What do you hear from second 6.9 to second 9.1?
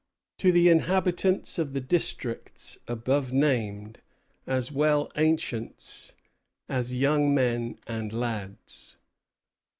young men and lads.